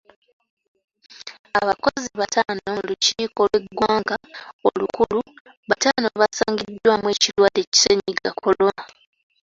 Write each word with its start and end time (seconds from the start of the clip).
Abakozi 1.61 2.07
bataano 2.19 2.61
mu 2.75 2.81
lukiiko 2.89 3.41
lw'eggwanga 3.49 4.15
olukulu 4.67 5.19
bataano 5.69 6.07
basangiddwamu 6.21 7.07
ekirwadde 7.13 7.61
ki 7.69 7.77
Ssennyiga 7.77 8.31
Kolona. 8.41 8.83